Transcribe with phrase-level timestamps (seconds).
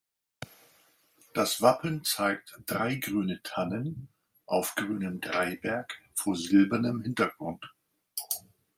[1.35, 4.09] Das Wappen zeigt drei grüne Tannen
[4.47, 7.67] auf grünem Dreiberg vor silbernem Hintergrund.